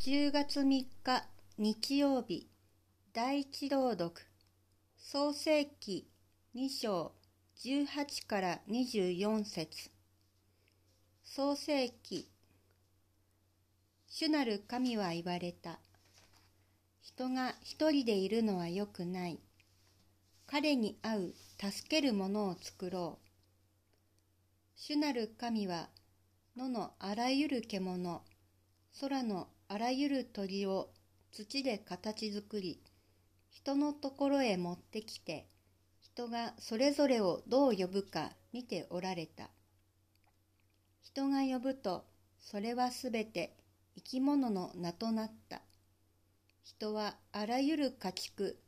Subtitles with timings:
[0.00, 0.88] 10月3日
[1.58, 2.46] 日曜日
[3.12, 4.12] 第一朗読
[4.96, 6.06] 創世記
[6.54, 7.10] 2章
[7.64, 9.90] 18から24節
[11.24, 12.30] 創世記
[14.08, 15.80] 主なる神は言われた。
[17.02, 19.40] 人が一人でいるのは良くない。
[20.46, 23.28] 彼に会う助けるものを作ろう。
[24.76, 25.88] 主なる神は
[26.56, 28.22] 野のあらゆる獣、
[29.00, 30.90] 空のあらゆる鳥を
[31.30, 32.82] 土で形作り、
[33.48, 35.46] 人のところへ持ってきて、
[36.00, 39.50] 人がそれぞれをどう呼ぶか見ておられた。
[41.00, 42.06] 人が呼ぶと、
[42.40, 43.56] それはすべて
[43.94, 45.62] 生き物の名となった。
[46.64, 48.58] 人はあらゆる家畜、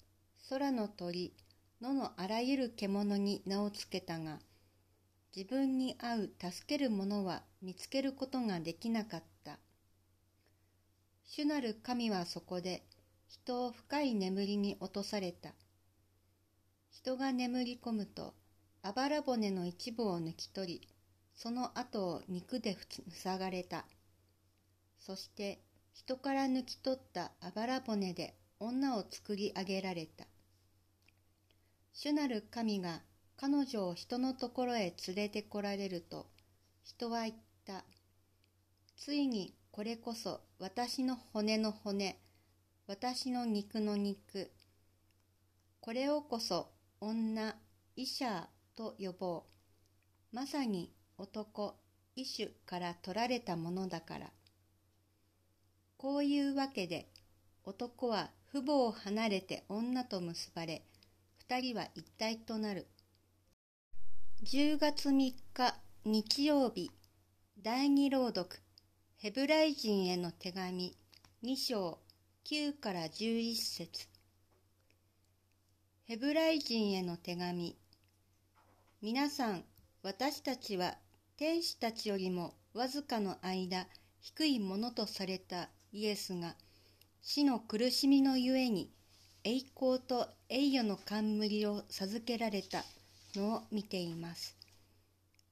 [0.48, 1.34] 空の鳥、
[1.80, 4.38] 野のあらゆる獣に名をつけたが、
[5.34, 9.29] 自分に合う助ける者は見つけることができなかった。
[11.40, 12.82] 主なる神はそこで
[13.26, 15.54] 人を深い眠りに落とされた。
[16.90, 18.34] 人が眠り込むと、
[18.82, 20.88] あばら骨の一部を抜き取り、
[21.34, 22.76] その後を肉で
[23.08, 23.86] 塞がれた。
[24.98, 25.62] そして
[25.94, 30.26] 人から抜き取ったあばら骨で女を作り上げられた。
[31.94, 33.00] 主なる神が
[33.38, 36.26] 彼女を人のところへ連れてこられると、
[36.84, 37.86] 人は言った。
[38.98, 42.18] ついにこれこそ私の骨の骨、
[42.88, 44.50] 私の肉の肉。
[45.80, 47.54] これをこそ女、
[47.94, 49.44] 医者と呼ぼ
[50.32, 50.36] う。
[50.36, 51.76] まさに男、
[52.16, 54.32] 医種から取られたものだから。
[55.96, 57.08] こういうわけで、
[57.62, 60.82] 男は父母を離れて女と結ばれ、
[61.38, 62.88] 二人は一体となる。
[64.42, 65.36] 10月3日
[66.04, 66.90] 日曜日、
[67.62, 68.60] 第二朗読。
[69.22, 70.96] ヘブライ人への手紙
[71.44, 71.98] 2章
[72.46, 74.08] 9から11節
[76.06, 77.76] ヘブライ人への手紙
[79.02, 79.64] 皆さん、
[80.02, 80.94] 私たちは
[81.36, 83.86] 天使たちよりもわずかの間
[84.22, 86.54] 低いものとされたイエスが
[87.20, 88.90] 死の苦しみのゆえに
[89.44, 92.84] 栄光と栄誉の冠を授けられた
[93.34, 94.56] のを見ています。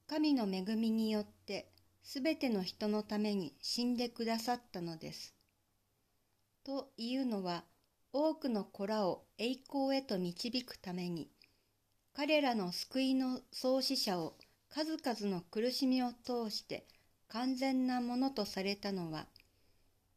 [0.09, 1.69] 神の恵みによって
[2.11, 5.35] すべての人のために死んでくださったのです。
[6.65, 7.65] というのは、
[8.15, 11.29] 多くの子らを栄光へと導くために、
[12.15, 14.39] 彼らの救いの創始者を
[14.71, 16.87] 数々の苦しみを通して
[17.29, 19.27] 完全なものとされたのは、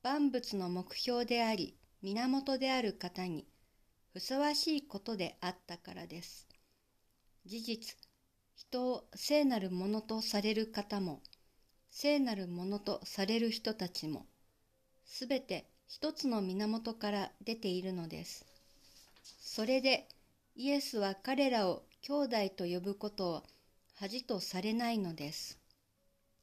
[0.01, 3.45] 万物の目標であり、源である方に、
[4.13, 6.47] ふさわしいことであったからです。
[7.45, 7.97] 事実、
[8.55, 11.21] 人を聖なるものとされる方も、
[11.91, 14.25] 聖なるものとされる人たちも、
[15.05, 18.45] すべて一つの源から出ているのです。
[19.41, 20.07] それで、
[20.55, 23.43] イエスは彼らを兄弟と呼ぶことを
[23.95, 25.60] 恥とされないのです。